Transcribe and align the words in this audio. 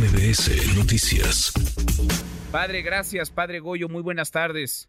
MBS 0.00 0.78
Noticias. 0.78 1.52
Padre, 2.50 2.80
gracias. 2.80 3.30
Padre 3.30 3.60
Goyo, 3.60 3.90
muy 3.90 4.00
buenas 4.00 4.30
tardes. 4.30 4.88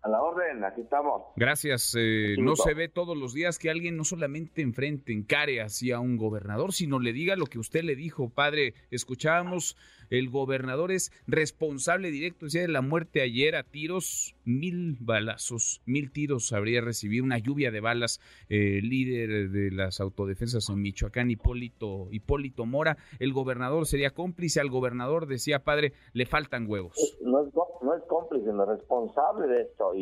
A 0.00 0.08
la 0.08 0.22
orden, 0.22 0.64
aquí 0.64 0.80
estamos. 0.80 1.20
Gracias. 1.36 1.94
Eh, 1.98 2.36
no 2.38 2.56
se 2.56 2.72
ve 2.72 2.88
todos 2.88 3.14
los 3.14 3.34
días 3.34 3.58
que 3.58 3.68
alguien 3.68 3.98
no 3.98 4.04
solamente 4.04 4.62
enfrente, 4.62 5.12
encare 5.12 5.60
hacia 5.60 6.00
un 6.00 6.16
gobernador, 6.16 6.72
sino 6.72 6.98
le 6.98 7.12
diga 7.12 7.36
lo 7.36 7.44
que 7.44 7.58
usted 7.58 7.82
le 7.82 7.94
dijo, 7.94 8.30
padre. 8.30 8.72
Escuchábamos, 8.90 9.76
el 10.10 10.30
gobernador 10.30 10.92
es 10.92 11.12
responsable 11.26 12.10
directo 12.10 12.46
decía, 12.46 12.62
de 12.62 12.68
la 12.68 12.82
muerte 12.82 13.22
ayer 13.22 13.56
a 13.56 13.62
tiros, 13.62 14.34
mil 14.44 14.96
balazos, 15.00 15.82
mil 15.86 16.10
tiros 16.12 16.52
habría 16.52 16.80
recibido, 16.80 17.24
una 17.24 17.38
lluvia 17.38 17.70
de 17.70 17.80
balas, 17.80 18.20
eh, 18.48 18.80
líder 18.82 19.50
de 19.50 19.70
las 19.70 20.00
autodefensas 20.00 20.68
en 20.68 20.80
Michoacán, 20.80 21.30
Hipólito, 21.30 22.08
Hipólito 22.10 22.66
Mora. 22.66 22.96
El 23.18 23.32
gobernador 23.32 23.86
sería 23.86 24.10
cómplice, 24.10 24.60
al 24.60 24.70
gobernador 24.70 25.26
decía, 25.26 25.60
padre, 25.60 25.92
le 26.12 26.26
faltan 26.26 26.66
huevos. 26.68 27.18
No 27.22 27.40
es, 27.40 27.54
no 27.82 27.94
es 27.94 28.02
cómplice, 28.04 28.52
no 28.52 28.62
es 28.64 28.68
responsable 28.68 29.46
de 29.46 29.62
esto 29.62 29.92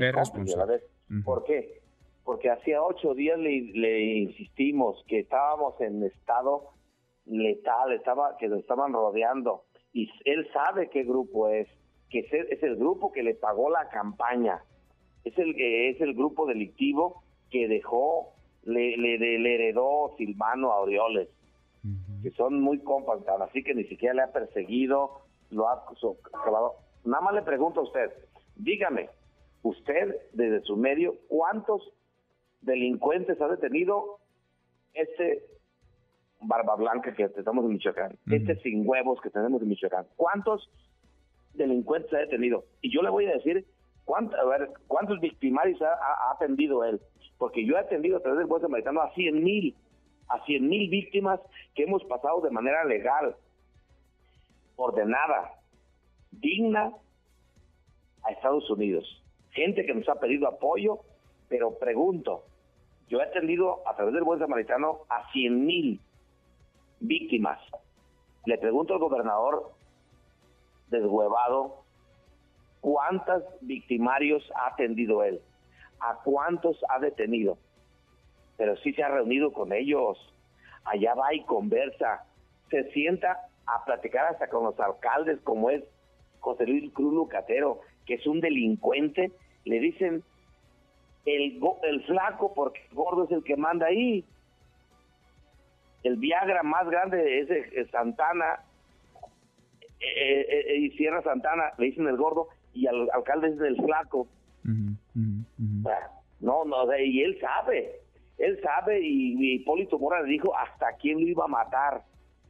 ¿Por 1.25 1.45
qué? 1.45 1.81
Porque 2.25 2.51
hacía 2.51 2.83
ocho 2.83 3.15
días 3.15 3.39
le, 3.39 4.01
insistimos 4.19 5.05
que 5.07 5.21
estábamos 5.21 5.81
en 5.81 6.03
estado 6.03 6.71
letal, 7.27 7.93
estaba, 7.93 8.37
que 8.39 8.49
lo 8.49 8.57
estaban 8.57 8.93
rodeando. 8.93 9.65
Y 9.97 10.11
él 10.27 10.47
sabe 10.53 10.91
qué 10.91 11.05
grupo 11.05 11.49
es, 11.49 11.67
que 12.11 12.19
es 12.19 12.63
el, 12.63 12.77
grupo 12.77 13.13
que 13.13 13.23
le 13.23 13.35
pagó 13.35 13.71
la 13.71 13.89
campaña. 13.89 14.63
Es 15.25 15.39
el, 15.39 15.59
es 15.59 15.99
el 16.03 16.13
grupo 16.13 16.45
delictivo 16.45 17.23
que 17.51 17.67
dejó, 17.67 18.35
le, 18.65 18.95
le, 18.99 19.55
heredó 19.55 20.15
Silvano 20.19 20.71
a 20.71 20.81
Orioles, 20.81 21.31
que 22.23 22.31
son 22.33 22.61
muy 22.61 22.81
compas, 22.81 23.21
así 23.41 23.65
que 23.65 23.75
ni 23.75 23.85
siquiera 23.85 24.13
le 24.13 24.23
ha 24.25 24.33
perseguido, 24.33 25.23
lo 25.49 25.67
ha 25.67 25.83
Nada 27.07 27.23
más 27.23 27.33
le 27.33 27.41
pregunto 27.41 27.81
a 27.81 27.85
usted, 27.85 28.11
dígame, 28.57 29.09
usted 29.63 30.15
desde 30.35 30.61
su 30.61 30.77
medio, 30.77 31.15
¿cuántos 31.27 31.91
delincuentes 32.61 33.41
ha 33.41 33.49
detenido 33.49 34.19
este 34.93 35.43
barba 36.47 36.77
blanca 36.77 37.15
que 37.15 37.29
tenemos 37.29 37.65
en 37.65 37.73
Michoacán, 37.73 38.19
este 38.31 38.57
sin 38.57 38.89
huevos 38.89 39.21
que 39.21 39.31
tenemos 39.31 39.63
en 39.63 39.69
Michoacán? 39.69 40.07
¿Cuántos 40.17 40.71
delincuentes 41.55 42.13
ha 42.15 42.19
detenido? 42.19 42.65
Y 42.83 42.95
yo 42.95 43.03
le 43.03 43.11
voy 43.11 43.27
a 43.27 43.33
decir 43.33 43.67
cuánto, 44.05 44.37
a 44.37 44.45
ver, 44.45 44.71
cuántos 44.87 45.21
victimarios 45.21 45.81
ha, 45.83 46.33
atendido 46.33 46.85
él, 46.85 47.01
porque 47.39 47.65
yo 47.65 47.77
he 47.77 47.81
atendido 47.81 48.17
a 48.17 48.21
través 48.21 48.39
del 48.39 48.49
juez 48.49 48.65
americano 48.65 49.01
a 49.01 49.13
100 49.15 49.43
mil, 49.43 49.75
a 50.29 50.45
100 50.45 50.69
mil 50.69 50.91
víctimas 50.91 51.41
que 51.75 51.85
hemos 51.85 52.05
pasado 52.05 52.41
de 52.41 52.51
manera 52.51 52.85
legal, 52.85 53.37
ordenada, 54.77 55.53
digna 56.31 56.93
a 58.23 58.33
Estados 58.33 58.69
Unidos 58.71 59.23
gente 59.57 59.87
que 59.87 59.95
nos 59.95 60.09
ha 60.09 60.21
pedido 60.21 60.47
apoyo, 60.47 61.01
pero 61.49 61.79
pregunto, 61.79 62.45
yo 63.09 63.19
he 63.19 63.23
atendido 63.23 63.83
a 63.89 63.97
través 63.97 64.15
del 64.15 64.23
buen 64.23 64.39
samaritano 64.39 65.01
a 65.09 65.33
100 65.33 65.67
mil 65.67 66.01
víctimas. 67.01 67.59
Le 68.45 68.59
pregunto 68.59 68.95
al 68.95 69.01
gobernador 69.01 69.73
deshuevado, 70.89 71.83
¿cuántos 72.81 73.43
victimarios 73.61 74.43
ha 74.55 74.69
atendido 74.69 75.25
él? 75.25 75.41
¿A 76.01 76.19
cuántos 76.23 76.79
ha 76.89 76.99
detenido? 76.99 77.59
Pero 78.57 78.77
sí 78.79 78.93
se 78.93 79.03
ha 79.03 79.09
reunido 79.09 79.53
con 79.53 79.73
ellos. 79.73 80.19
Allá 80.85 81.15
va 81.15 81.35
y 81.35 81.43
conversa. 81.45 82.25
Se 82.71 82.91
sienta 82.93 83.49
a 83.67 83.85
platicar 83.85 84.27
hasta 84.27 84.49
con 84.49 84.65
los 84.65 84.79
alcaldes 84.79 85.41
como 85.41 85.71
es 85.71 85.83
José 86.41 86.67
Luis 86.67 86.93
Cruz 86.93 87.13
Lucatero, 87.13 87.81
que 88.07 88.15
es 88.15 88.27
un 88.27 88.41
delincuente 88.41 89.33
le 89.67 89.81
dicen 89.81 90.23
el, 91.27 91.61
flaco 92.07 92.55
porque 92.55 92.81
gordo 92.93 93.25
es 93.25 93.33
el 93.33 93.45
que 93.45 93.57
manda 93.57 93.87
ahí. 93.87 94.25
El 96.07 96.17
Viagra 96.17 96.63
más 96.63 96.89
grande 96.89 97.41
es 97.41 97.91
Santana 97.91 98.61
eh, 100.01 100.41
eh, 100.41 100.65
eh, 100.69 100.77
y 100.77 100.91
Sierra 100.93 101.23
Santana, 101.23 101.73
le 101.79 101.87
dicen 101.87 102.07
el 102.07 102.17
gordo 102.17 102.49
y 102.73 102.87
al 102.87 103.09
alcalde 103.13 103.49
es 103.49 103.61
el 103.61 103.77
flaco. 103.77 104.29
No, 106.39 106.65
no, 106.65 106.99
y 106.99 107.23
él 107.23 107.39
sabe, 107.41 108.01
él 108.39 108.61
sabe 108.63 109.01
y, 109.01 109.35
y 109.39 109.55
Hipólito 109.55 109.99
Mora 109.99 110.23
le 110.23 110.29
dijo 110.29 110.55
hasta 110.57 110.93
quién 111.01 111.21
lo 111.21 111.27
iba 111.27 111.45
a 111.45 111.49
matar. 111.49 112.03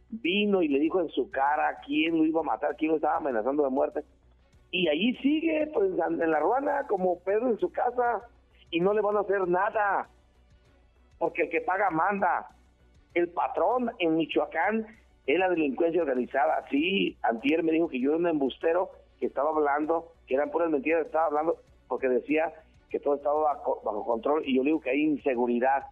Vino 0.09 0.63
y 0.63 0.69
le 0.69 0.79
dijo 0.79 1.01
en 1.01 1.09
su 1.11 1.31
cara 1.31 1.79
quién 1.85 2.17
lo 2.17 2.25
iba 2.25 2.41
a 2.41 2.45
matar, 2.45 2.77
quién 2.77 2.91
lo 2.91 2.97
estaba 2.97 3.17
amenazando 3.17 3.65
de 3.65 3.71
muerte 3.71 4.05
y 4.71 4.89
allí 4.89 5.15
sigue, 5.17 5.71
pues 5.73 5.93
en 5.99 6.31
la 6.31 6.41
ruana, 6.41 6.87
como 6.89 7.19
Pedro 7.21 7.49
en 7.49 7.59
su 7.59 7.71
casa, 7.71 8.23
y 8.71 8.81
no 8.81 8.93
le 8.93 9.01
van 9.01 9.17
a 9.17 9.21
hacer 9.21 9.47
nada, 9.49 10.09
porque 11.19 11.43
el 11.43 11.51
que 11.51 11.61
paga 11.61 11.91
manda. 11.91 12.49
El 13.17 13.31
patrón 13.31 13.91
en 13.99 14.15
Michoacán 14.17 14.87
es 15.27 15.39
la 15.39 15.49
delincuencia 15.49 16.03
organizada. 16.03 16.67
Sí, 16.71 17.17
Antier 17.23 17.63
me 17.63 17.73
dijo 17.73 17.89
que 17.89 17.99
yo 17.99 18.11
era 18.11 18.19
un 18.19 18.27
embustero 18.27 18.91
que 19.19 19.25
estaba 19.25 19.49
hablando, 19.49 20.13
que 20.27 20.35
eran 20.35 20.51
puras 20.51 20.69
mentiras, 20.69 21.07
estaba 21.07 21.25
hablando 21.25 21.57
porque 21.89 22.09
decía 22.09 22.53
que 22.91 23.01
todo 23.01 23.15
estaba 23.15 23.41
bajo, 23.41 23.81
bajo 23.83 24.05
control, 24.05 24.43
y 24.47 24.55
yo 24.57 24.63
le 24.63 24.69
digo 24.69 24.81
que 24.83 24.91
hay 24.91 25.01
inseguridad. 25.01 25.85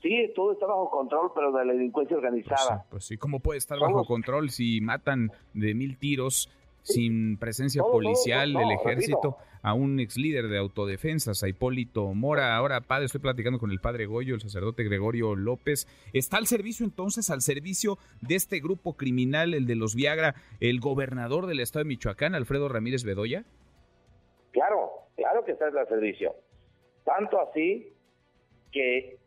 Sí, 0.00 0.32
todo 0.34 0.52
está 0.52 0.64
bajo 0.64 0.88
control, 0.88 1.32
pero 1.34 1.52
de 1.52 1.66
la 1.66 1.74
delincuencia 1.74 2.16
organizada. 2.16 2.78
Pues, 2.78 2.88
pues 2.90 3.04
sí, 3.04 3.18
¿cómo 3.18 3.40
puede 3.40 3.58
estar 3.58 3.78
bajo 3.78 4.06
control 4.06 4.48
si 4.48 4.80
matan 4.80 5.32
de 5.52 5.74
mil 5.74 5.98
tiros 5.98 6.50
sin 6.84 7.38
presencia 7.38 7.82
policial 7.82 8.52
del 8.52 8.70
ejército 8.70 9.38
a 9.62 9.72
un 9.72 9.98
ex 9.98 10.18
líder 10.18 10.48
de 10.48 10.58
autodefensas, 10.58 11.42
a 11.42 11.48
Hipólito 11.48 12.12
Mora. 12.12 12.54
Ahora, 12.54 12.82
padre, 12.82 13.06
estoy 13.06 13.22
platicando 13.22 13.58
con 13.58 13.70
el 13.70 13.80
padre 13.80 14.04
Goyo, 14.04 14.34
el 14.34 14.42
sacerdote 14.42 14.84
Gregorio 14.84 15.34
López. 15.34 15.88
¿Está 16.12 16.36
al 16.36 16.46
servicio 16.46 16.84
entonces, 16.84 17.30
al 17.30 17.40
servicio 17.40 17.98
de 18.20 18.34
este 18.34 18.60
grupo 18.60 18.98
criminal, 18.98 19.54
el 19.54 19.66
de 19.66 19.76
los 19.76 19.94
Viagra, 19.94 20.34
el 20.60 20.80
gobernador 20.80 21.46
del 21.46 21.60
estado 21.60 21.84
de 21.84 21.88
Michoacán, 21.88 22.34
Alfredo 22.34 22.68
Ramírez 22.68 23.02
Bedoya? 23.04 23.44
Claro, 24.52 24.90
claro 25.16 25.42
que 25.46 25.52
está 25.52 25.66
al 25.66 25.88
servicio. 25.88 26.34
Tanto 27.04 27.40
así 27.40 27.94
que, 28.70 29.18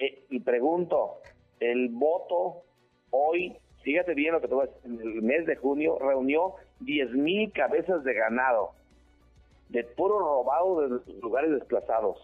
eh, 0.00 0.24
y 0.28 0.40
pregunto, 0.40 1.20
el 1.60 1.90
voto 1.90 2.64
hoy 3.10 3.56
fíjate 3.86 4.14
bien 4.14 4.32
lo 4.32 4.40
que 4.40 4.48
te 4.48 4.54
voy 4.54 4.64
a 4.64 4.66
decir, 4.66 4.90
en 4.90 5.00
el 5.00 5.22
mes 5.22 5.46
de 5.46 5.54
junio 5.54 5.96
reunió 6.00 6.54
10 6.80 7.12
mil 7.12 7.52
cabezas 7.52 8.02
de 8.02 8.14
ganado, 8.14 8.72
de 9.68 9.84
puro 9.84 10.18
robado 10.18 10.88
de 10.88 11.12
lugares 11.22 11.52
desplazados. 11.52 12.18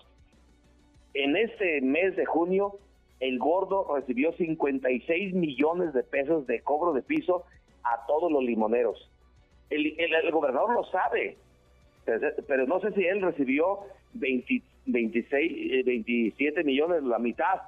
En 1.15 1.37
este 1.37 1.81
mes 1.81 2.17
de 2.17 2.25
junio, 2.25 2.79
el 3.21 3.39
gordo 3.39 3.95
recibió 3.95 4.33
56 4.33 5.35
millones 5.35 5.93
de 5.93 6.03
pesos 6.03 6.49
de 6.49 6.63
cobro 6.63 6.95
de 6.95 7.03
piso 7.03 7.45
a 7.85 8.07
todos 8.09 8.33
los 8.33 8.43
limoneros. 8.43 9.09
El, 9.71 9.95
gobernador 10.33 10.75
lo 10.75 10.83
sabe, 10.87 11.37
pero 12.49 12.67
no 12.67 12.81
sé 12.81 12.91
si 12.91 13.07
él 13.07 13.23
recibió 13.23 13.79
26, 14.15 15.85
27 15.85 16.61
eh, 16.61 16.65
millones, 16.65 17.05
la 17.05 17.21
mitad. 17.21 17.61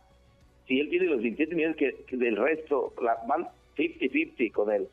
Si 0.67 0.81
él 0.81 0.91
tiene 0.91 1.07
los 1.07 1.23
27 1.23 1.55
millones 1.55 1.77
que, 1.77 2.17
del 2.17 2.37
resto, 2.37 2.93
la, 3.01 3.23
van 3.29 3.47
50-50 3.77 4.53
con 4.53 4.71
él. 4.71 4.89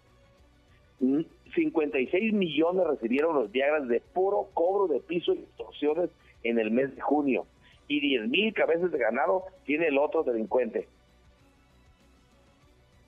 56 1.54 2.34
millones 2.34 2.88
recibieron 2.88 3.36
los 3.36 3.52
Viagras 3.52 3.88
de 3.88 4.02
puro 4.14 4.50
cobro 4.54 4.88
de 4.88 5.00
piso 5.00 5.34
y 5.34 5.40
extorsiones 5.40 6.10
en 6.44 6.60
el 6.60 6.72
mes 6.72 6.96
de 6.96 7.02
junio. 7.02 7.46
Y 7.88 8.00
10 8.00 8.30
mil 8.30 8.54
cabezas 8.54 8.92
de 8.92 8.98
ganado 8.98 9.46
tiene 9.66 9.88
el 9.88 9.98
otro 9.98 10.24
delincuente. 10.24 10.88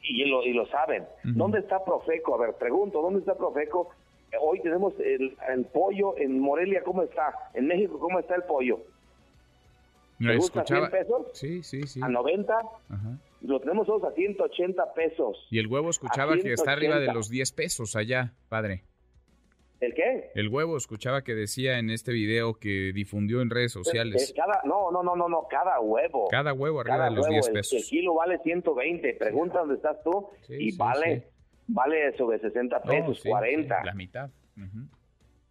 Y 0.01 0.25
lo, 0.25 0.43
y 0.43 0.51
lo 0.51 0.65
saben. 0.67 1.05
¿Dónde 1.23 1.59
está 1.59 1.83
Profeco? 1.85 2.35
A 2.35 2.45
ver, 2.45 2.55
pregunto, 2.55 3.01
¿dónde 3.01 3.19
está 3.19 3.35
Profeco? 3.35 3.91
Hoy 4.41 4.59
tenemos 4.59 4.93
el, 4.99 5.37
el 5.47 5.65
pollo 5.65 6.17
en 6.17 6.39
Morelia, 6.39 6.83
¿cómo 6.83 7.03
está? 7.03 7.33
En 7.53 7.67
México, 7.67 7.99
¿cómo 7.99 8.19
está 8.19 8.35
el 8.35 8.43
pollo? 8.43 8.79
¿Me 10.19 10.35
gusta 10.35 10.65
100 10.65 10.89
pesos? 10.89 11.27
Sí, 11.33 11.63
sí, 11.63 11.83
sí. 11.83 12.01
¿A 12.03 12.09
90? 12.09 12.53
Ajá 12.89 13.17
lo 13.43 13.59
tenemos 13.59 13.85
todos 13.85 14.03
a 14.05 14.11
180 14.11 14.93
pesos. 14.93 15.47
Y 15.51 15.59
el 15.59 15.67
huevo 15.67 15.89
escuchaba 15.89 16.37
que 16.37 16.53
está 16.53 16.71
arriba 16.71 16.99
de 16.99 17.13
los 17.13 17.29
10 17.29 17.51
pesos 17.51 17.95
allá, 17.95 18.33
padre. 18.49 18.83
¿El 19.81 19.93
qué? 19.93 20.31
El 20.33 20.47
huevo 20.47 20.77
escuchaba 20.77 21.23
que 21.23 21.35
decía 21.35 21.77
en 21.77 21.89
este 21.89 22.13
video 22.13 22.53
que 22.53 22.93
difundió 22.93 23.41
en 23.41 23.49
redes 23.49 23.73
sociales. 23.73 24.33
cada, 24.33 24.61
no, 24.63 24.91
no, 24.91 25.03
no, 25.03 25.15
no, 25.17 25.27
no, 25.27 25.45
cada 25.49 25.81
huevo. 25.81 26.29
Cada 26.29 26.53
huevo 26.53 26.79
arriba 26.79 27.09
de 27.09 27.11
los 27.11 27.27
10 27.27 27.49
pesos. 27.49 27.73
El, 27.73 27.83
kilo 27.89 28.13
vale 28.13 28.39
120. 28.39 29.13
Pregunta 29.15 29.59
dónde 29.59 29.75
estás 29.75 30.01
tú 30.03 30.29
y 30.47 30.75
vale, 30.77 31.27
vale 31.67 32.15
sobre 32.15 32.39
60 32.39 32.81
pesos, 32.81 33.21
40. 33.25 33.83
la 33.83 33.93
mitad. 33.93 34.29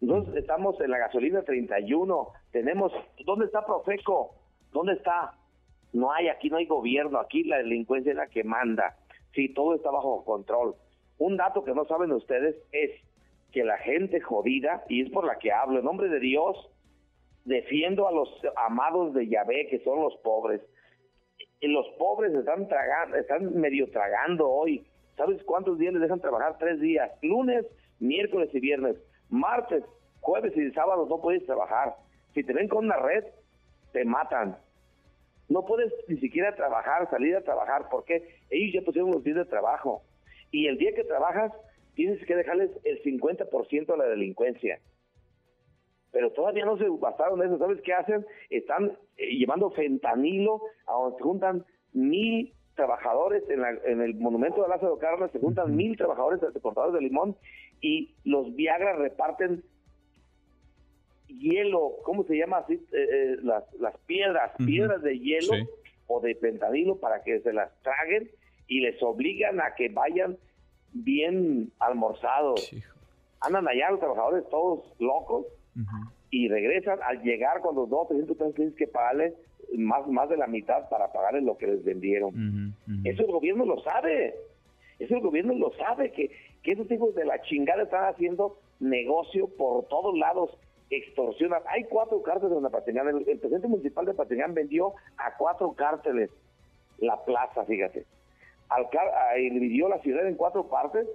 Entonces 0.01 0.35
estamos 0.35 0.81
en 0.81 0.89
la 0.89 0.97
gasolina 0.97 1.43
31. 1.43 2.29
Tenemos, 2.51 2.91
¿dónde 3.23 3.45
está 3.45 3.63
Profeco? 3.63 4.35
¿Dónde 4.71 4.93
está? 4.93 5.37
No 5.93 6.11
hay, 6.11 6.27
aquí 6.27 6.49
no 6.49 6.57
hay 6.57 6.65
gobierno, 6.65 7.19
aquí 7.19 7.43
la 7.43 7.57
delincuencia 7.57 8.11
es 8.11 8.17
la 8.17 8.27
que 8.27 8.43
manda. 8.43 8.97
Sí, 9.33 9.53
todo 9.53 9.75
está 9.75 9.91
bajo 9.91 10.25
control. 10.25 10.75
Un 11.19 11.37
dato 11.37 11.63
que 11.63 11.73
no 11.73 11.85
saben 11.85 12.11
ustedes 12.11 12.55
es 12.71 12.91
que 13.51 13.63
la 13.63 13.77
gente 13.77 14.19
jodida, 14.19 14.83
y 14.89 15.03
es 15.03 15.11
por 15.11 15.25
la 15.25 15.37
que 15.37 15.51
hablo, 15.51 15.79
en 15.79 15.85
nombre 15.85 16.09
de 16.09 16.19
Dios, 16.19 16.69
defiendo 17.45 18.07
a 18.07 18.11
los 18.11 18.29
amados 18.55 19.13
de 19.13 19.27
Yahvé, 19.27 19.67
que 19.69 19.79
son 19.83 20.01
los 20.01 20.15
pobres. 20.17 20.61
Y 21.59 21.67
los 21.67 21.87
pobres 21.99 22.33
están 22.33 22.67
tragando, 22.67 23.15
están 23.17 23.55
medio 23.59 23.89
tragando 23.91 24.49
hoy. 24.49 24.85
¿Sabes 25.15 25.43
cuántos 25.43 25.77
días 25.77 25.93
les 25.93 26.01
dejan 26.01 26.19
trabajar? 26.19 26.57
Tres 26.57 26.79
días. 26.81 27.11
Lunes, 27.21 27.65
miércoles 27.99 28.49
y 28.53 28.59
viernes. 28.59 28.97
Martes, 29.29 29.83
jueves 30.19 30.55
y 30.57 30.71
sábados 30.71 31.07
no 31.07 31.21
puedes 31.21 31.45
trabajar. 31.45 31.95
Si 32.33 32.43
te 32.43 32.53
ven 32.53 32.67
con 32.67 32.85
una 32.85 32.97
red, 32.97 33.23
te 33.91 34.03
matan. 34.03 34.57
No 35.49 35.65
puedes 35.65 35.93
ni 36.07 36.17
siquiera 36.17 36.55
trabajar, 36.55 37.09
salir 37.09 37.35
a 37.35 37.41
trabajar, 37.41 37.87
porque 37.91 38.39
ellos 38.49 38.73
ya 38.73 38.85
pusieron 38.85 39.11
los 39.11 39.23
días 39.23 39.37
de 39.37 39.45
trabajo. 39.45 40.03
Y 40.51 40.67
el 40.67 40.77
día 40.77 40.93
que 40.93 41.03
trabajas, 41.03 41.51
tienes 41.95 42.23
que 42.25 42.35
dejarles 42.35 42.71
el 42.83 43.01
50% 43.03 43.93
a 43.93 43.97
la 43.97 44.05
delincuencia. 44.05 44.79
Pero 46.11 46.31
todavía 46.31 46.65
no 46.65 46.77
se 46.77 46.87
bastaron 46.87 47.41
eso. 47.43 47.57
¿Sabes 47.57 47.81
qué 47.81 47.93
hacen? 47.93 48.25
Están 48.49 48.97
eh, 49.17 49.35
llevando 49.35 49.71
fentanilo 49.71 50.61
a 50.85 50.93
donde 50.93 51.17
se 51.17 51.23
juntan 51.23 51.65
mil 51.91 52.53
trabajadores 52.75 53.43
en, 53.49 53.63
en 53.85 54.01
el 54.01 54.15
monumento 54.15 54.61
de 54.61 54.69
Lázaro 54.69 54.97
Cárdenas, 54.97 55.31
se 55.31 55.39
juntan 55.39 55.75
mil 55.75 55.95
trabajadores 55.97 56.41
de 56.41 56.59
cortadores 56.59 56.93
de 56.93 57.01
limón 57.01 57.35
y 57.81 58.15
los 58.23 58.55
Viagra 58.55 58.95
reparten 58.95 59.63
hielo, 61.39 61.93
¿cómo 62.03 62.23
se 62.23 62.37
llama 62.37 62.57
así? 62.57 62.73
Eh, 62.73 62.79
eh, 62.93 63.37
las, 63.43 63.63
las 63.79 63.97
piedras, 64.05 64.51
piedras 64.65 65.01
de 65.01 65.19
hielo 65.19 65.53
o 66.07 66.19
de 66.19 66.35
fentanilo 66.35 66.97
para 66.97 67.23
que 67.23 67.39
se 67.41 67.53
las 67.53 67.71
traguen 67.81 68.29
y 68.67 68.81
les 68.81 69.01
obligan 69.01 69.61
a 69.61 69.75
que 69.75 69.89
vayan 69.89 70.37
bien 70.93 71.71
almorzados. 71.79 72.71
Andan 73.41 73.67
allá 73.67 73.91
los 73.91 73.99
trabajadores 73.99 74.47
todos 74.49 74.85
locos 74.99 75.45
y 76.29 76.47
regresan 76.47 76.99
al 77.03 77.21
llegar 77.23 77.61
cuando 77.61 77.85
dos, 77.85 78.07
300 78.07 78.37
pesos 78.37 78.55
tienes 78.55 78.75
que 78.75 78.87
pagarles 78.87 79.33
más, 79.75 80.07
más 80.07 80.29
de 80.29 80.37
la 80.37 80.47
mitad 80.47 80.87
para 80.89 81.11
pagarles 81.11 81.43
lo 81.43 81.57
que 81.57 81.67
les 81.67 81.83
vendieron. 81.83 82.75
Eso 83.03 83.23
el 83.23 83.31
gobierno 83.31 83.65
lo 83.65 83.81
sabe. 83.81 84.35
Eso 84.99 85.15
el 85.15 85.21
gobierno 85.21 85.53
lo 85.55 85.73
sabe, 85.73 86.11
que, 86.11 86.31
que 86.61 86.71
esos 86.71 86.89
hijos 86.89 87.15
de 87.15 87.25
la 87.25 87.41
chingada 87.41 87.83
están 87.83 88.05
haciendo 88.05 88.59
negocio 88.79 89.47
por 89.47 89.87
todos 89.87 90.17
lados 90.17 90.51
extorsionan. 90.97 91.61
Hay 91.67 91.83
cuatro 91.85 92.21
cárteles 92.21 92.57
en 92.57 92.63
la 92.63 92.69
Patingán. 92.69 93.07
El, 93.07 93.39
presidente 93.39 93.67
municipal 93.67 94.05
de 94.05 94.13
Patingán 94.13 94.53
vendió 94.53 94.93
a 95.17 95.35
cuatro 95.37 95.73
cárteles 95.73 96.29
la 96.99 97.23
plaza, 97.23 97.65
fíjate. 97.65 98.05
Al, 98.69 98.87
dividió 99.35 99.89
la 99.89 99.99
ciudad 99.99 100.27
en 100.27 100.35
cuatro 100.35 100.67
partes 100.67 101.07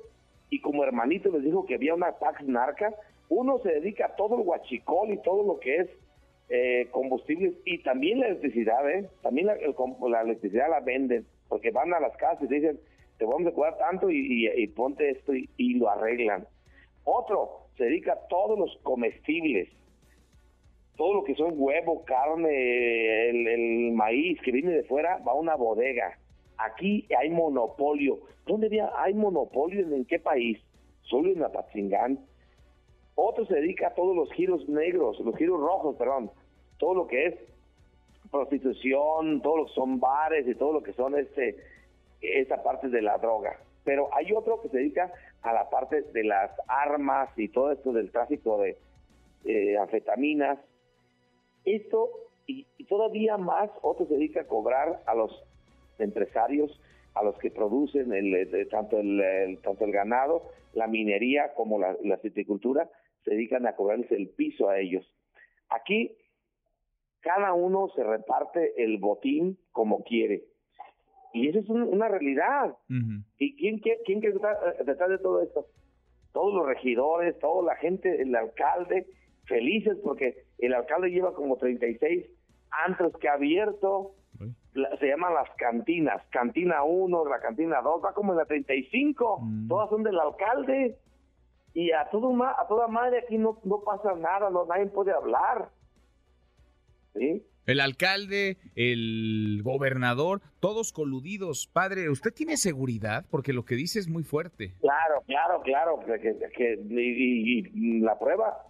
y 0.51 0.61
como 0.61 0.85
hermanito 0.85 1.31
les 1.31 1.43
dijo 1.43 1.67
que 1.67 1.75
había 1.75 1.95
una 1.95 2.13
tax 2.13 2.43
narca. 2.47 2.95
Uno 3.29 3.59
se 3.59 3.71
dedica 3.71 4.07
a 4.07 4.17
todo 4.17 4.37
el 4.37 4.47
huachicol 4.47 5.11
y 5.11 5.23
todo 5.23 5.43
lo 5.43 5.59
que 5.61 5.77
es 5.77 5.89
eh, 6.49 6.89
combustibles 6.91 7.55
y 7.65 7.83
también 7.83 8.21
la 8.21 8.29
electricidad, 8.29 8.89
¿eh? 8.91 9.09
También 9.23 9.49
la, 9.49 10.21
electricidad 10.23 10.71
la 10.71 10.81
venden 10.81 11.27
porque 11.49 11.71
van 11.71 11.93
a 11.93 12.01
las 12.01 12.17
casas 12.17 12.51
y 12.51 12.55
dicen, 12.55 12.79
te 13.19 13.25
vamos 13.25 13.49
a 13.49 13.53
cuidar 13.53 13.77
tanto 13.79 14.09
y, 14.11 14.67
ponte 14.69 15.11
esto 15.11 15.33
y 15.35 15.75
lo 15.75 15.91
arreglan. 15.91 16.47
Otro, 17.11 17.69
se 17.79 17.85
dedica 17.85 18.13
a 18.13 18.29
todos 18.29 18.59
los 18.59 18.77
comestibles, 18.83 19.71
todo 20.97 21.15
lo 21.15 21.25
que 21.25 21.35
son 21.37 21.55
huevo, 21.57 22.05
carne, 22.05 23.31
el, 23.31 23.93
maíz 23.93 24.39
que 24.43 24.53
viene 24.53 24.73
de 24.73 24.83
fuera, 24.83 25.17
va 25.27 25.33
a 25.33 25.37
una 25.37 25.55
bodega. 25.55 26.19
Aquí 26.59 27.09
hay 27.19 27.31
monopolio. 27.31 28.19
¿Dónde 28.47 28.69
hay 28.95 29.15
monopolio? 29.15 29.81
¿En 29.81 30.05
qué 30.05 30.19
país? 30.19 30.59
Solo 31.05 31.33
en 31.33 31.43
Apatzingán. 31.43 32.19
Otro 33.15 33.47
se 33.47 33.55
dedica 33.55 33.89
a 33.89 33.95
todos 33.95 34.15
los 34.15 34.31
giros 34.33 34.69
negros, 34.69 35.19
los 35.21 35.35
giros 35.37 35.61
rojos, 35.61 35.97
perdón. 35.97 36.31
Todo 36.77 36.95
lo 36.95 37.07
que 37.07 37.27
es 37.27 37.35
prostitución, 38.31 39.41
todos 39.41 39.61
los 39.61 39.73
son 39.73 39.99
bares 39.99 40.47
y 40.47 40.55
todo 40.55 40.75
lo 40.75 40.83
que 40.83 40.93
son 40.93 41.19
este 41.19 41.57
esa 42.21 42.63
parte 42.63 42.89
de 42.91 43.01
la 43.01 43.17
droga. 43.17 43.59
Pero 43.85 44.11
hay 44.13 44.31
otro 44.33 44.61
que 44.61 44.69
se 44.69 44.77
dedica 44.77 45.11
a 45.43 45.53
la 45.53 45.71
parte 45.71 46.03
de 46.03 46.25
las 46.25 46.51
armas 46.67 47.31
y 47.37 47.49
todo 47.49 47.73
esto 47.73 47.93
del 47.93 48.11
tráfico 48.11 48.59
de 48.59 48.79
eh, 49.45 49.77
anfetaminas. 49.79 50.59
Esto 51.65 52.11
y, 52.47 52.65
todavía 52.85 53.37
más, 53.37 53.71
otro 53.83 54.07
se 54.07 54.15
dedica 54.15 54.41
a 54.41 54.47
cobrar 54.47 55.03
a 55.07 55.15
los 55.15 55.45
empresarios, 55.99 56.81
a 57.15 57.23
los 57.23 57.39
que 57.39 57.51
producen 57.51 58.11
tanto, 58.71 58.99
el, 58.99 59.59
tanto 59.63 59.85
el 59.85 59.93
ganado, 59.93 60.51
la 60.73 60.87
minería 60.87 61.53
como 61.55 61.79
la, 61.79 61.97
la 62.03 62.17
silvicultura, 62.19 62.89
se 63.25 63.33
dedican 63.33 63.67
a 63.67 63.77
cobrarles 63.77 64.11
el 64.13 64.29
piso 64.31 64.69
a 64.69 64.79
ellos. 64.79 65.05
Aquí 65.69 66.17
cada 67.21 67.53
uno 67.53 67.89
se 67.95 68.03
reparte 68.03 68.83
el 68.83 68.99
botín 68.99 69.59
como 69.73 70.03
quiere. 70.05 70.45
Y 71.33 71.49
eso 71.49 71.59
es 71.59 71.69
una 71.69 72.09
realidad. 72.09 72.77
¿Y 73.39 73.57
quién, 73.57 73.79
quién, 73.81 73.99
quién 74.05 74.23
está 74.35 74.57
detrás 74.85 75.11
de 75.11 75.19
todo 75.19 75.43
esto? 75.43 75.67
Todos 76.33 76.55
los 76.55 76.67
regidores, 76.67 77.39
toda 77.39 77.63
la 77.63 77.77
gente, 77.77 78.23
el 78.23 78.35
alcalde, 78.35 79.07
felices 79.45 79.97
porque 80.03 80.45
el 80.59 80.75
alcalde 80.75 81.11
lleva 81.11 81.35
como 81.35 81.57
36 81.57 82.27
antros 82.87 83.13
que 83.19 83.29
ha 83.29 83.35
abierto. 83.35 84.15
se 85.01 85.07
llaman 85.07 85.35
las 85.35 85.51
cantinas. 85.57 86.23
Cantina 86.31 86.85
1, 86.85 87.25
la 87.27 87.41
cantina 87.41 87.81
2, 87.83 88.05
va 88.05 88.15
como 88.15 88.33
en 88.33 88.39
la 88.39 88.45
35. 88.45 89.41
Mm. 89.41 89.69
Todas 89.69 89.91
son 89.91 90.03
del 90.03 90.19
alcalde. 90.19 90.99
Y 91.75 91.93
a, 91.93 92.09
todo, 92.11 92.33
a 92.45 92.67
toda 92.67 92.89
madre 92.89 93.21
aquí 93.21 93.39
no, 93.39 93.59
no 93.65 93.83
pasa 93.83 94.15
nada, 94.15 94.51
no, 94.51 94.65
nadie 94.67 94.87
puede 94.87 95.13
hablar. 95.13 95.71
¿Sí? 97.15 97.45
El 97.69 97.81
alcalde, 97.81 98.57
el 98.77 99.61
gobernador, 99.63 100.41
todos 100.59 100.91
coludidos. 100.91 101.69
Padre, 101.71 102.09
¿usted 102.09 102.33
tiene 102.33 102.57
seguridad? 102.57 103.27
Porque 103.31 103.53
lo 103.53 103.67
que 103.67 103.75
dice 103.75 103.99
es 103.99 104.09
muy 104.09 104.23
fuerte. 104.23 104.73
Claro, 104.81 105.23
claro, 105.27 105.61
claro. 105.61 106.01
Que, 106.57 106.79
y, 106.89 108.01
la 108.01 108.19
prueba, 108.19 108.65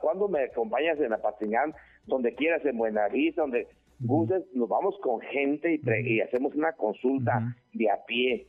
cuando 0.00 0.28
me 0.28 0.44
acompañas 0.44 1.00
en 1.00 1.12
Apatzingán, 1.12 1.74
donde 2.06 2.36
quieras, 2.36 2.64
en 2.64 2.78
Buenavista, 2.78 3.42
donde 3.42 3.66
gustes, 3.98 4.44
nos 4.54 4.68
vamos 4.68 4.94
con 5.02 5.20
gente 5.20 5.80
y, 5.82 6.20
hacemos 6.20 6.54
una 6.54 6.72
consulta 6.74 7.56
de 7.72 7.90
a 7.90 8.04
pie. 8.06 8.46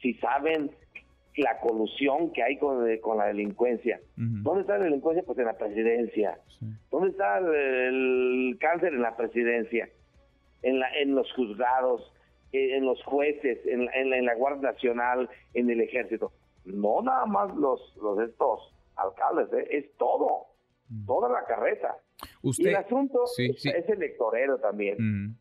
Si 0.00 0.14
saben 0.14 0.70
la 1.36 1.58
colusión 1.60 2.32
que 2.32 2.42
hay 2.42 2.58
con, 2.58 2.88
eh, 2.88 3.00
con 3.00 3.18
la 3.18 3.26
delincuencia. 3.26 4.00
¿Dónde 4.16 4.62
está 4.62 4.78
la 4.78 4.84
delincuencia? 4.84 5.22
Pues 5.24 5.38
en 5.38 5.44
la 5.44 5.58
presidencia. 5.58 6.38
¿Dónde 6.90 7.10
está 7.10 7.38
el, 7.38 8.56
cáncer? 8.58 8.94
En 8.94 9.02
la 9.02 9.16
presidencia, 9.16 9.88
en, 10.62 10.80
la, 10.80 10.88
en 10.98 11.14
los 11.14 11.30
juzgados, 11.34 12.12
eh, 12.52 12.76
en, 12.76 12.86
los 12.86 13.02
jueces, 13.04 13.58
en, 13.66 13.86
en, 13.92 14.24
la, 14.24 14.34
Guardia 14.34 14.72
Nacional, 14.72 15.28
en 15.52 15.68
el 15.68 15.82
ejército. 15.82 16.32
No 16.64 17.02
nada 17.02 17.26
más 17.26 17.54
los, 17.54 17.96
los 18.02 18.18
estos 18.20 18.74
alcaldes, 18.96 19.52
¿eh? 19.52 19.68
es 19.70 19.96
todo, 19.98 20.46
toda 21.06 21.28
la 21.28 21.44
carreta. 21.44 21.96
y 22.42 22.68
el 22.68 22.76
asunto 22.76 23.24
es, 23.36 23.88
electorero 23.88 24.58
también. 24.58 25.36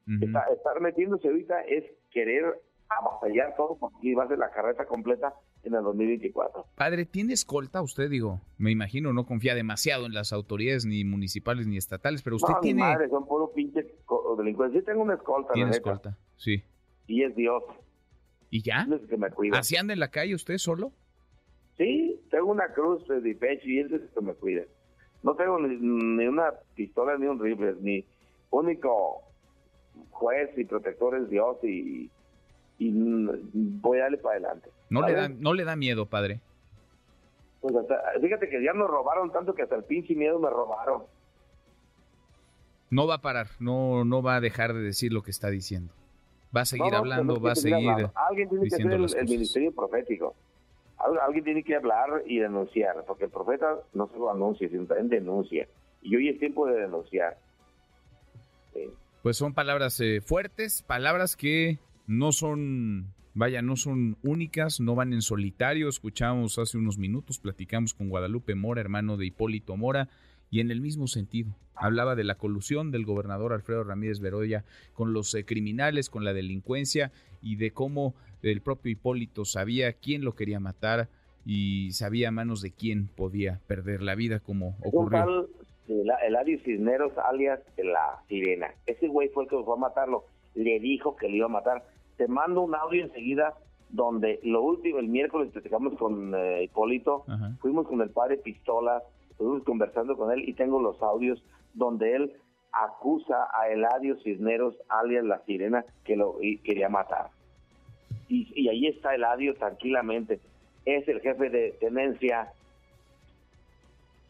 estar 0.52 0.82
metiéndose 0.82 1.30
ahorita 1.30 1.62
es 1.62 1.86
querer 2.12 2.60
avasallar 2.90 3.56
todo 3.56 3.78
porque 3.80 4.14
va 4.14 4.26
a 4.26 4.28
ser 4.28 4.38
la 4.38 4.52
carreta 4.52 4.86
completa 4.86 5.34
en 5.66 5.76
el 5.76 5.84
2024. 5.84 6.66
Padre, 6.76 7.06
¿tiene 7.06 7.34
escolta 7.34 7.82
usted? 7.82 8.10
Digo, 8.10 8.42
me 8.58 8.72
imagino, 8.72 9.14
no 9.14 9.26
confía 9.26 9.56
demasiado 9.56 10.06
en 10.06 10.14
las 10.14 10.32
autoridades 10.32 10.86
ni 10.86 11.04
municipales 11.04 11.68
ni 11.68 11.78
estatales, 11.78 12.22
pero 12.22 12.36
usted 12.36 12.54
tiene... 12.62 12.82
madre, 12.82 13.10
son 13.10 13.26
puro 13.26 13.52
pinche 13.54 13.86
delincuentes. 14.38 14.82
Sí 14.82 14.86
tengo 14.86 15.02
una 15.02 15.16
escolta. 15.16 15.54
Tiene 15.54 15.72
escolta, 15.72 16.18
sí. 16.38 16.64
Y 17.08 17.24
es 17.24 17.36
Dios. 17.36 17.64
¿Y 18.50 18.62
ya? 18.62 18.88
Es 18.92 19.08
que 19.10 19.18
me 19.18 19.30
cuida. 19.32 19.60
¿Así 19.60 19.76
anda 19.76 19.94
en 19.94 20.00
la 20.00 20.10
calle 20.10 20.36
usted 20.36 20.58
solo? 20.58 20.92
Sí, 21.78 22.22
tengo 22.32 22.52
una 22.52 22.72
cruz 22.74 23.06
de 23.08 23.36
pecho 23.36 23.68
y 23.68 23.80
él 23.80 23.88
es 23.88 24.02
el 24.02 24.10
que 24.10 24.22
me 24.22 24.34
cuida. 24.34 24.64
No 25.24 25.36
tengo 25.36 25.60
ni, 25.60 26.28
una 26.28 26.54
pistola 26.76 27.18
ni 27.18 27.26
un 27.26 27.40
rifle, 27.40 27.76
ni 27.82 28.06
único 28.52 29.24
juez 30.12 30.52
y 30.58 30.66
protector 30.66 31.16
es 31.16 31.30
Dios 31.30 31.58
y 31.64 32.10
y 32.78 32.92
voy 32.94 34.00
a 34.00 34.04
darle 34.04 34.18
para 34.18 34.36
adelante. 34.36 34.70
¿No, 34.90 35.08
le 35.08 35.14
da, 35.14 35.30
¿No 35.30 35.54
le 35.54 35.64
da 35.64 35.76
miedo, 35.76 36.06
padre? 36.06 36.42
Pues 37.62 37.74
fíjate 38.22 38.50
que 38.50 38.64
ya 38.64 38.74
nos 38.74 38.90
robaron 38.90 39.32
tanto 39.32 39.54
que 39.54 39.64
hasta 39.64 39.76
el 39.76 39.84
pinche 39.84 40.14
miedo 40.14 40.40
me 40.40 40.50
robaron. 40.50 41.04
No 42.92 43.08
va 43.08 43.16
a 43.16 43.22
parar, 43.22 43.48
no, 43.60 44.06
no 44.06 44.22
va 44.22 44.36
a 44.36 44.42
dejar 44.42 44.74
de 44.74 44.82
decir 44.82 45.12
lo 45.12 45.24
que 45.24 45.32
está 45.32 45.50
diciendo. 45.50 45.92
Va 46.56 46.62
a 46.62 46.66
seguir 46.66 46.94
hablando, 46.94 47.42
va 47.42 47.54
a 47.54 47.56
seguir. 47.56 48.10
Alguien 48.14 48.50
tiene 48.50 48.70
que 48.70 48.76
hacer 48.76 48.92
el, 48.92 49.28
ministerio 49.28 49.74
profético. 49.74 50.36
alguien 51.22 51.44
tiene 51.44 51.64
que 51.64 51.76
hablar 51.76 52.24
y 52.26 52.40
denunciar, 52.40 53.04
porque 53.06 53.26
el 53.26 53.32
profeta 53.32 53.80
no 53.94 54.08
solo 54.08 54.32
anuncia, 54.32 54.70
sino 54.70 54.86
también 54.86 55.10
denuncia. 55.10 55.68
Y 56.02 56.16
hoy 56.16 56.30
es 56.30 56.40
tiempo 56.40 56.68
de 56.68 56.82
denunciar. 56.82 57.38
Pues 59.24 59.38
son 59.38 59.54
palabras 59.54 60.00
eh, 60.02 60.22
fuertes, 60.22 60.84
palabras 60.84 61.36
que 61.36 61.80
no 62.08 62.32
son 62.32 63.14
vaya, 63.36 63.62
no 63.62 63.76
son 63.76 64.18
únicas, 64.24 64.80
no 64.80 64.96
van 64.96 65.14
en 65.14 65.22
solitario. 65.22 65.90
Escuchamos 65.90 66.58
hace 66.58 66.78
unos 66.78 66.98
minutos, 66.98 67.38
platicamos 67.38 67.94
con 67.94 68.10
Guadalupe 68.10 68.56
Mora, 68.56 68.82
hermano 68.82 69.18
de 69.18 69.28
Hipólito 69.28 69.78
Mora, 69.78 70.10
y 70.50 70.62
en 70.62 70.72
el 70.72 70.82
mismo 70.82 71.08
sentido. 71.08 71.56
Hablaba 71.76 72.16
de 72.16 72.24
la 72.24 72.36
colusión 72.36 72.92
del 72.92 73.06
gobernador 73.06 73.52
Alfredo 73.52 73.84
Ramírez 73.84 74.20
Beroya 74.22 74.64
con 74.94 75.14
los 75.14 75.36
eh, 75.36 75.46
criminales, 75.46 76.10
con 76.10 76.24
la 76.24 76.34
delincuencia 76.34 77.12
y 77.42 77.58
de 77.58 77.72
cómo 77.72 78.16
el 78.42 78.62
propio 78.62 78.92
Hipólito 78.92 79.44
sabía 79.44 79.94
quién 79.94 80.24
lo 80.24 80.34
quería 80.34 80.60
matar 80.60 81.10
y 81.46 81.92
sabía 81.92 82.30
a 82.30 82.32
manos 82.32 82.62
de 82.62 82.72
quién 82.72 83.08
podía 83.08 83.60
perder 83.68 84.02
la 84.02 84.16
vida, 84.16 84.40
como 84.40 84.78
ocurrió. 84.84 85.48
El 85.88 86.10
Eladio 86.26 86.60
Cisneros, 86.64 87.14
alias 87.18 87.60
La 87.78 88.20
Sirena. 88.28 88.74
Ese 88.88 89.08
güey 89.08 89.30
fue 89.30 89.44
el 89.44 89.50
que 89.50 89.58
fue 89.64 89.76
a 89.76 89.78
matarlo. 89.78 90.26
Le 90.56 90.80
dijo 90.80 91.16
que 91.16 91.28
le 91.28 91.38
iba 91.38 91.46
a 91.46 91.50
matar. 91.50 91.84
Te 92.18 92.28
mando 92.28 92.62
un 92.62 92.76
audio 92.76 93.04
enseguida 93.04 93.54
donde 93.90 94.40
lo 94.44 94.62
último, 94.62 95.00
el 95.00 95.08
miércoles 95.08 95.52
platicamos 95.52 95.98
con 95.98 96.34
eh, 96.36 96.64
Hipólito, 96.64 97.26
fuimos 97.60 97.88
con 97.88 98.02
el 98.02 98.10
padre 98.10 98.38
Pistolas, 98.38 99.04
estuvimos 99.30 99.64
conversando 99.64 100.18
con 100.18 100.32
él 100.32 100.48
y 100.48 100.54
tengo 100.54 100.82
los 100.82 101.02
audios 101.02 101.44
donde 101.74 102.16
él 102.16 102.34
acusa 102.72 103.48
a 103.54 103.70
Eladio 103.70 104.18
Cisneros, 104.22 104.76
alias 104.90 105.24
La 105.24 105.40
Sirena, 105.46 105.86
que 106.04 106.16
lo 106.16 106.38
quería 106.64 106.90
matar. 106.90 107.30
Y, 108.28 108.68
ahí 108.68 108.88
está 108.88 109.16
Eladio 109.16 109.54
tranquilamente. 109.56 110.40
Es 110.84 111.08
el 111.08 111.22
jefe 111.22 111.50
de 111.50 111.76
tenencia. 111.80 112.52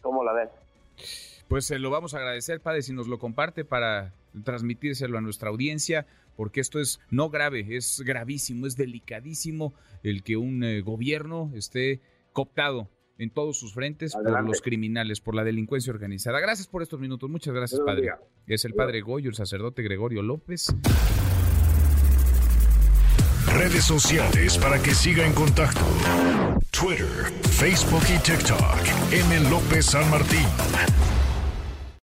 ¿Cómo 0.02 0.24
la 0.24 0.34
ves? 0.34 0.50
Pues 1.48 1.66
se 1.66 1.80
lo 1.80 1.90
vamos 1.90 2.14
a 2.14 2.18
agradecer, 2.18 2.60
padre, 2.60 2.82
si 2.82 2.94
nos 2.94 3.08
lo 3.08 3.20
comparte 3.20 3.66
para 3.66 4.12
transmitírselo 4.44 5.18
a 5.18 5.22
nuestra 5.22 5.50
audiencia, 5.50 6.06
porque 6.36 6.62
esto 6.62 6.80
es 6.80 7.00
no 7.10 7.30
grave, 7.30 7.66
es 7.70 8.02
gravísimo, 8.06 8.68
es 8.68 8.76
delicadísimo 8.76 9.74
el 10.04 10.24
que 10.24 10.38
un 10.38 10.64
eh, 10.64 10.82
gobierno 10.82 11.52
esté 11.56 12.02
cooptado 12.34 12.90
en 13.18 13.30
todos 13.30 13.58
sus 13.58 13.74
frentes 13.74 14.14
por 14.14 14.44
los 14.44 14.62
criminales, 14.62 15.22
por 15.22 15.36
la 15.36 15.44
delincuencia 15.44 15.92
organizada. 15.92 16.40
Gracias 16.40 16.68
por 16.68 16.82
estos 16.82 17.00
minutos. 17.00 17.30
Muchas 17.30 17.54
gracias, 17.54 17.82
padre. 17.82 18.12
Es 18.46 18.66
el 18.66 18.74
padre 18.74 19.02
Goyo, 19.02 19.30
el 19.30 19.36
sacerdote 19.36 19.84
Gregorio 19.84 20.22
López. 20.22 20.76
Redes 23.54 23.86
sociales 23.86 24.58
para 24.58 24.82
que 24.82 24.94
siga 24.94 25.26
en 25.26 25.34
contacto: 25.34 25.86
Twitter, 26.72 27.32
Facebook 27.52 28.04
y 28.14 28.20
TikTok. 28.22 29.14
M. 29.14 29.50
López 29.50 29.86
San 29.86 30.10
Martín. 30.10 30.46